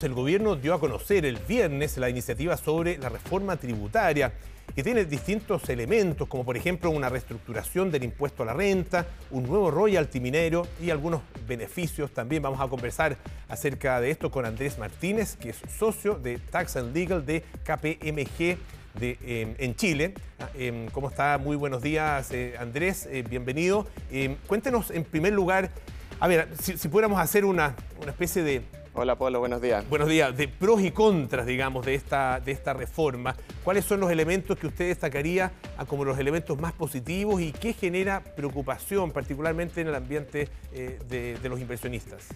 [0.00, 4.32] El gobierno dio a conocer el viernes la iniciativa sobre la reforma tributaria,
[4.72, 9.48] que tiene distintos elementos, como por ejemplo una reestructuración del impuesto a la renta, un
[9.48, 12.12] nuevo royalty minero y algunos beneficios.
[12.12, 13.16] También vamos a conversar
[13.48, 18.56] acerca de esto con Andrés Martínez, que es socio de Tax and Legal de KPMG
[19.00, 20.14] em, en Chile.
[20.38, 21.38] Ah, em, ¿Cómo está?
[21.38, 23.08] Muy buenos días, eh, Andrés.
[23.10, 23.84] Eh, bienvenido.
[24.12, 25.72] Em, cuéntenos en primer lugar,
[26.20, 28.62] a ver, si, si pudiéramos hacer una, una especie de
[29.00, 29.88] Hola Pablo, buenos días.
[29.88, 30.36] Buenos días.
[30.36, 33.36] De pros y contras, digamos, de esta, de esta reforma.
[33.62, 35.52] ¿Cuáles son los elementos que usted destacaría
[35.86, 41.48] como los elementos más positivos y qué genera preocupación, particularmente en el ambiente eh, de,
[41.48, 42.26] los inversionistas?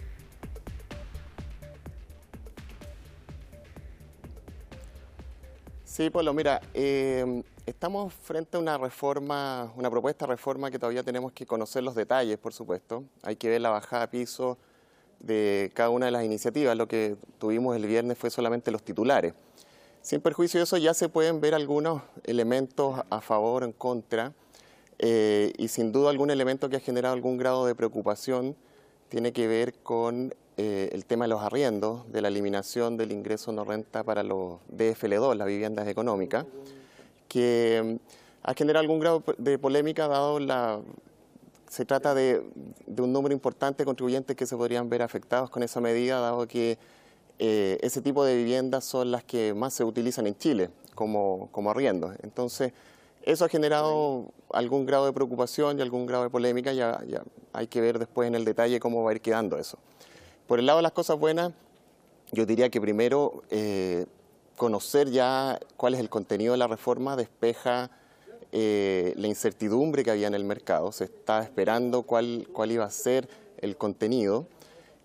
[5.83, 11.03] Sí, Pablo, mira, eh, estamos frente a una reforma, una propuesta de reforma que todavía
[11.03, 13.03] tenemos que conocer los detalles, por supuesto.
[13.21, 14.57] Hay que ver la bajada a piso
[15.23, 16.77] de cada una de las iniciativas.
[16.77, 19.33] Lo que tuvimos el viernes fue solamente los titulares.
[20.03, 24.33] Sin perjuicio de eso, ya se pueden ver algunos elementos a favor o en contra,
[24.99, 28.55] eh, y sin duda algún elemento que ha generado algún grado de preocupación
[29.09, 33.51] tiene que ver con eh, el tema de los arriendos, de la eliminación del ingreso
[33.51, 36.45] no renta para los DFL2, las viviendas económicas,
[37.27, 37.95] que mm,
[38.43, 40.79] ha generado algún grado de polémica dado la
[41.73, 42.43] se trata de,
[42.99, 46.77] un número importante de contribuyentes que se podrían ver afectados con esa medida, dado que
[47.39, 51.71] eh, ese tipo de viviendas son las que más se utilizan en Chile como, como
[51.71, 52.13] arriendo.
[52.21, 52.73] Entonces,
[53.23, 57.01] eso ha generado algún grado de preocupación y algún grado de polémica, ya
[57.53, 59.79] hay que ver después en el detalle cómo va a ir quedando eso.
[60.45, 61.53] Por el lado de las cosas buenas,
[62.31, 64.05] yo diría que primero eh,
[64.57, 67.89] conocer ya cuál es el contenido de la reforma despeja
[68.55, 72.91] eh, la incertidumbre que había en el mercado, se estaba esperando cuál, cuál iba a
[72.91, 74.47] ser el contenido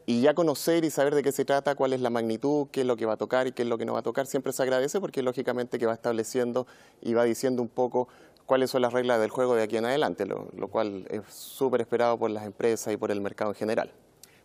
[0.04, 2.86] y ya conocer y saber de qué se trata, cuál es la magnitud, qué es
[2.86, 4.52] lo que va a tocar y qué es lo que no va a tocar, siempre
[4.52, 6.66] se agradece porque lógicamente que va estableciendo
[7.00, 8.08] y va diciendo un poco
[8.44, 12.18] cuáles son las reglas del juego de aquí en adelante, lo, cual es súper esperado
[12.18, 13.92] por las empresas y por el mercado en general.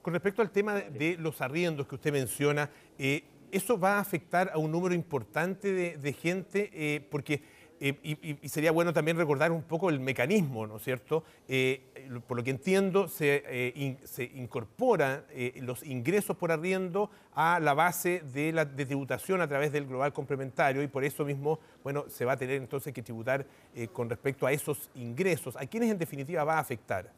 [0.02, 4.50] Con respecto al tema de los arriendos que usted menciona, eh, ¿eso va a afectar
[4.54, 6.70] a un número importante de, gente?
[6.74, 7.42] Eh, porque
[7.86, 11.26] y, sería bueno también recordar un poco el mecanismo, ¿no es cierto?
[11.50, 11.82] Eh,
[12.26, 13.98] por lo que entiendo, se, eh,
[14.36, 19.86] incorporan eh, los ingresos por arriendo a la base de la tributación a través del
[19.86, 23.46] global complementario y por eso mismo, bueno, se va a tener entonces que tributar
[23.92, 25.58] con respecto a esos ingresos.
[25.58, 27.12] ¿A quiénes en definitiva va a afectar?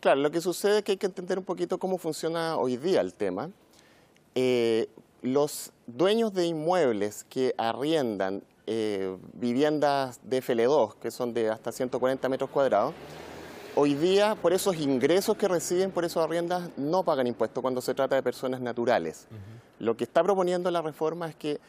[0.00, 3.00] Claro, lo que sucede es que hay que entender un poquito cómo funciona hoy día
[3.00, 3.50] el tema
[5.22, 12.28] los dueños de inmuebles que arriendan eh, viviendas de FL2, que son de hasta 140
[12.28, 12.94] metros cuadrados,
[13.74, 17.94] hoy día por esos ingresos que reciben por esos arriendas no pagan impuestos cuando se
[17.94, 19.26] trata de personas naturales.
[19.78, 21.60] Lo que está proponiendo la reforma es que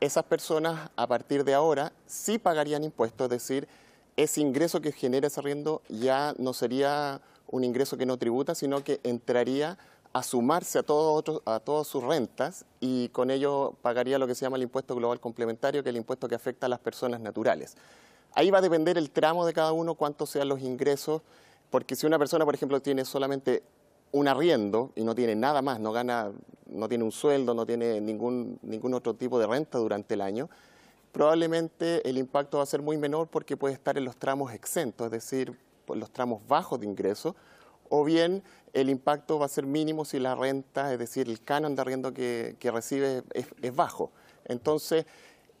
[0.00, 3.68] esas personas a partir de ahora sí pagarían impuestos, es decir,
[4.16, 8.82] ese ingreso que genera ese arriendo ya no sería un ingreso que no tributa, sino
[8.82, 9.78] que entraría
[10.12, 14.56] a sumarse a, a todas sus rentas y con ello pagaría lo que se llama
[14.56, 17.76] el impuesto global complementario, que es el impuesto que afecta a las personas naturales.
[18.34, 21.22] Ahí va a depender el tramo de cada uno, cuántos sean los ingresos,
[21.70, 23.62] porque si una persona, por ejemplo, tiene solamente
[24.12, 26.30] un arriendo y no tiene nada más, no gana,
[26.66, 30.48] no tiene un sueldo, no tiene ningún, ningún otro tipo de renta durante el año,
[31.12, 35.06] probablemente el impacto va a ser muy menor porque puede estar en los tramos exentos,
[35.06, 35.58] es decir,
[35.88, 37.34] los tramos bajos de ingresos,
[37.88, 41.74] o bien el impacto va a ser mínimo si la renta, es decir, el canon
[41.74, 44.10] de arriendo que, recibe es, bajo.
[44.44, 45.06] Entonces,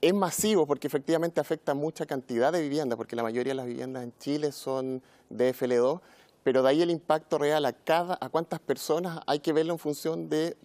[0.00, 3.66] es masivo porque efectivamente afecta a mucha cantidad de viviendas, porque la mayoría de las
[3.66, 6.00] viviendas en Chile son de FL2,
[6.44, 9.78] pero de ahí el impacto real a, cada, a cuántas personas hay que verlo en
[9.78, 10.56] función de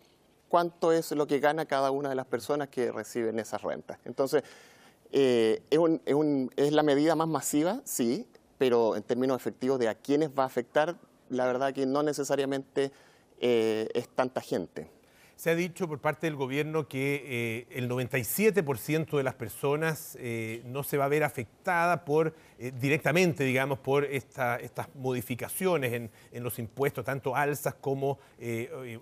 [0.50, 3.98] cuánto es lo que gana cada una de las personas que reciben esas rentas.
[4.06, 4.44] Entonces,
[5.12, 5.64] eh,
[6.56, 10.46] es la medida más masiva, sí, pero en términos efectivos de a quiénes va a
[10.46, 10.96] afectar,
[11.34, 12.92] la verdad que no necesariamente
[13.40, 14.88] eh, es tanta gente.
[15.36, 20.62] Se ha dicho por parte del gobierno que eh, el 97% de las personas eh,
[20.66, 22.34] no se va a ver afectada por,
[22.80, 24.62] directamente, digamos, por estas
[24.96, 28.20] modificaciones en, en, los impuestos, tanto alzas como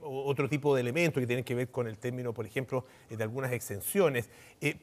[0.01, 3.51] otro tipo de elementos que tienen que ver con el término, por ejemplo, de algunas
[3.51, 4.29] exenciones.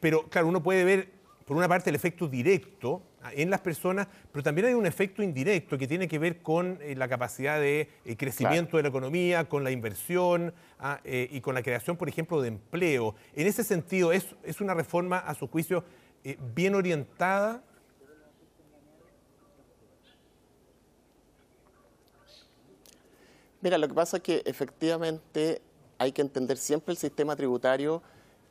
[0.00, 1.18] pero, claro, uno puede ver
[1.49, 5.23] por una parte, el efecto directo ah, en las personas, pero también hay un efecto
[5.23, 9.49] indirecto que tiene que ver con eh, la capacidad de eh, crecimiento de la economía,
[9.49, 13.15] con la inversión ah, eh, y con la creación, por ejemplo, de empleo.
[13.35, 15.85] En ese sentido, ¿es, es una reforma, a su juicio,
[16.55, 17.62] bien orientada?
[23.62, 25.62] Mira, lo que pasa es que efectivamente
[25.97, 28.03] hay que entender siempre el sistema tributario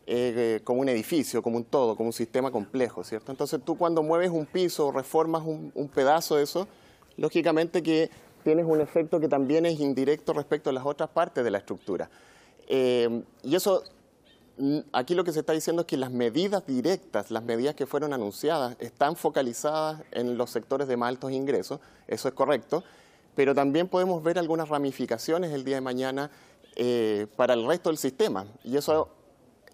[0.10, 3.30] eh, como un edificio, como un todo, como un sistema complejo, ¿cierto?
[3.30, 6.66] Entonces tú cuando mueves un piso o reformas un, pedazo de eso,
[7.18, 8.10] lógicamente que
[8.42, 12.10] tienes un efecto que también es indirecto respecto a las otras partes de la estructura.
[12.70, 13.84] Eh, y eso,
[14.58, 17.86] mm, aquí lo que se está diciendo es que las medidas directas, las medidas que
[17.86, 22.82] fueron anunciadas, están focalizadas en los sectores de más altos ingresos, eso es correcto,
[23.36, 26.32] pero también podemos ver algunas ramificaciones el día de mañana
[26.78, 28.46] eh, para el resto del sistema.
[28.64, 29.10] Y eso,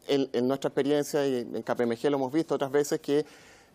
[0.08, 3.26] en, nuestra experiencia y en KPMG lo hemos visto otras veces, que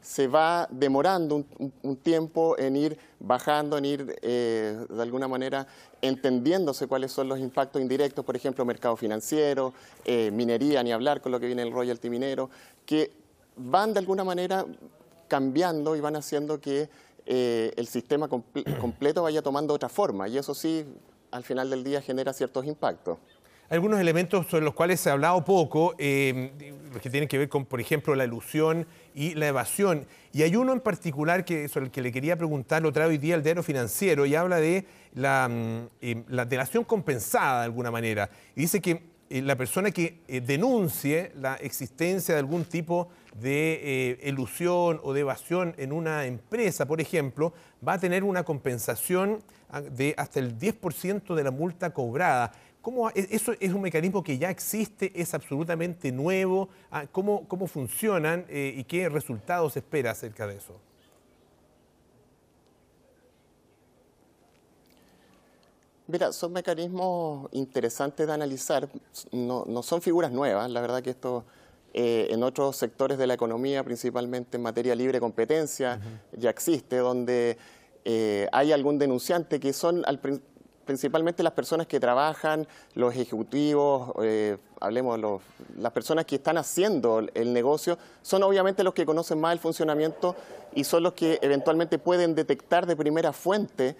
[0.00, 1.44] se va demorando
[1.82, 5.66] un, tiempo en ir bajando, en ir eh, de alguna manera
[6.00, 11.32] entendiéndose cuáles son los impactos indirectos, por ejemplo, mercado financiero, eh, minería, ni hablar con
[11.32, 12.48] lo que viene el royalty minero,
[12.86, 13.10] que
[13.56, 14.64] van de alguna manera
[15.26, 16.88] cambiando y van haciendo que
[17.26, 20.86] eh, el sistema completo vaya tomando otra forma y eso sí,
[21.30, 23.18] al final del día genera ciertos impactos.
[23.70, 26.52] Algunos elementos sobre los cuales se ha hablado poco, eh,
[27.02, 30.06] que tienen que ver con, por ejemplo, la ilusión y la evasión.
[30.32, 33.18] Y hay uno en particular que, sobre el que le quería preguntar, lo trae hoy
[33.18, 37.90] día el diario financiero y habla de la, mm, eh, la delación compensada de alguna
[37.90, 38.30] manera.
[38.54, 44.18] Y dice que eh, la persona que eh, denuncie la existencia de algún tipo de
[44.24, 47.52] ilusión o de evasión en una empresa, por ejemplo,
[47.86, 52.52] va a tener una compensación ah, de hasta el 10% de la multa cobrada.
[52.88, 55.12] ¿Cómo, e, ¿Eso es un mecanismo que ya existe?
[55.14, 56.70] ¿Es absolutamente nuevo?
[56.90, 60.72] Ah, ¿Cómo, cómo funcionan y qué resultados espera acerca de eso?
[66.06, 68.88] Mira, son mecanismos interesantes de analizar,
[69.32, 71.44] no, no son figuras nuevas, la verdad que esto
[71.92, 76.00] eh, en otros sectores de la economía, principalmente en materia libre competencia,
[76.32, 77.58] ya existe, donde
[78.06, 80.04] eh, hay algún denunciante que son
[80.88, 85.42] principalmente las personas que trabajan, los ejecutivos, eh, hablemos, los,
[85.76, 90.34] las personas que están haciendo el negocio, son obviamente los que conocen más el funcionamiento
[90.74, 93.96] y son los que eventualmente pueden detectar de primera fuente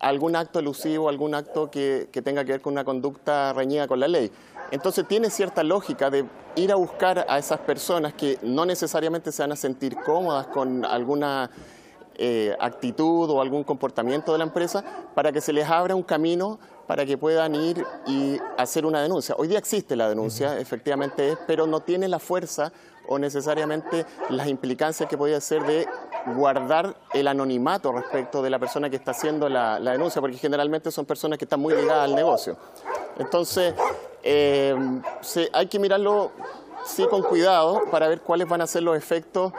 [0.00, 4.08] algún acto elusivo, algún acto que, tenga que ver con una conducta reñida con la
[4.08, 4.32] ley.
[4.72, 6.24] Entonces tiene cierta lógica de
[6.56, 10.84] ir a buscar a esas personas que no necesariamente se van a sentir cómodas con
[10.84, 11.52] alguna
[12.16, 16.58] eh, actitud o algún comportamiento de la empresa para que se les abra un camino
[16.86, 19.34] para que puedan ir y hacer una denuncia.
[19.38, 22.72] Hoy día existe la denuncia, efectivamente es, pero no tiene la fuerza
[23.08, 25.86] o necesariamente las implicancias que podía ser de
[26.34, 31.04] guardar el anonimato respecto de la persona que está haciendo la, denuncia, porque generalmente son
[31.04, 32.56] personas que están muy ligadas al negocio.
[33.18, 33.74] Entonces,
[34.22, 34.76] eh,
[35.52, 36.30] hay que mirarlo
[36.84, 39.52] sí con cuidado para ver cuáles van a ser los efectos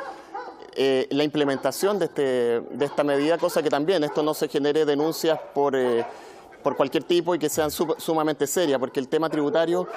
[0.75, 2.21] eh, la implementación de, este,
[2.61, 6.05] de esta medida, cosa que también esto no se genere denuncias por, eh,
[6.63, 9.87] por cualquier tipo y que sean sumamente serias, porque el tema tributario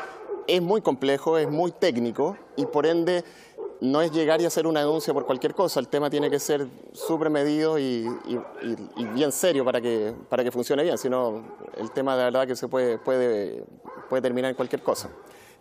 [0.46, 3.24] es muy complejo, es muy técnico y por ende
[3.80, 6.66] no es llegar y hacer una denuncia por cualquier cosa, el tema tiene que ser
[6.92, 8.06] súper medido y,
[9.14, 11.44] bien serio para que, para que funcione bien, sino
[11.76, 13.64] el tema de verdad que se puede, puede,
[14.08, 15.10] puede terminar en cualquier cosa.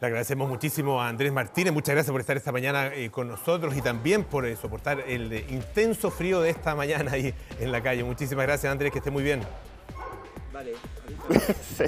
[0.02, 3.78] Le agradecemos muchísimo a Andrés Martínez, muchas gracias por estar esta mañana eh, con nosotros
[3.78, 8.04] y también por eh, soportar el intenso frío de esta mañana ahí en la calle.
[8.04, 9.42] Muchísimas gracias Andrés, que esté muy bien.
[10.52, 10.74] Vale.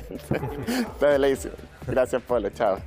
[1.87, 2.79] Gracias Pablo, chao.